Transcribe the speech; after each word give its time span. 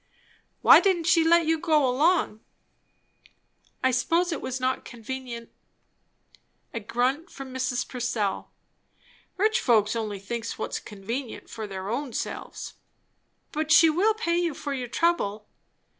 "Why 0.63 0.79
didn't 0.79 1.03
she 1.03 1.23
let 1.23 1.45
you 1.45 1.59
go 1.59 1.87
along?" 1.87 2.39
"I 3.83 3.91
suppose 3.91 4.31
it 4.31 4.41
was 4.41 4.59
not 4.59 4.83
convenient." 4.83 5.51
A 6.73 6.79
grunt 6.79 7.29
from 7.29 7.53
Mrs. 7.53 7.87
Purcell. 7.87 8.49
"Rich 9.37 9.59
folks 9.59 9.95
only 9.95 10.17
thinks 10.17 10.57
what's 10.57 10.79
convenient 10.79 11.51
for 11.51 11.67
their 11.67 11.87
own 11.87 12.13
selves!" 12.13 12.73
"But 13.51 13.71
she 13.71 13.91
will 13.91 14.15
pay 14.15 14.39
you 14.39 14.55
for 14.55 14.73
your 14.73 14.87
trouble." 14.87 15.47